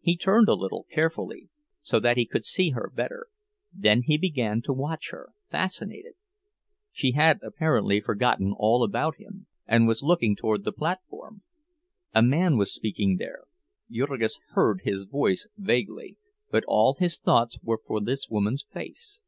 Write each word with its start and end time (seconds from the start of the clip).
He 0.00 0.16
turned 0.16 0.48
a 0.48 0.54
little, 0.54 0.86
carefully, 0.90 1.50
so 1.82 2.00
that 2.00 2.16
he 2.16 2.24
could 2.24 2.46
see 2.46 2.70
her 2.70 2.88
better; 2.90 3.26
then 3.70 4.00
he 4.00 4.16
began 4.16 4.62
to 4.62 4.72
watch 4.72 5.10
her, 5.10 5.32
fascinated. 5.50 6.14
She 6.90 7.12
had 7.12 7.38
apparently 7.42 8.00
forgotten 8.00 8.54
all 8.56 8.82
about 8.82 9.16
him, 9.16 9.46
and 9.66 9.86
was 9.86 10.02
looking 10.02 10.36
toward 10.36 10.64
the 10.64 10.72
platform. 10.72 11.42
A 12.14 12.22
man 12.22 12.56
was 12.56 12.72
speaking 12.72 13.16
there—Jurgis 13.18 14.38
heard 14.52 14.80
his 14.84 15.04
voice 15.04 15.46
vaguely; 15.58 16.16
but 16.50 16.64
all 16.66 16.94
his 16.94 17.18
thoughts 17.18 17.58
were 17.62 17.82
for 17.86 18.00
this 18.00 18.30
woman's 18.30 18.62
face. 18.72 19.20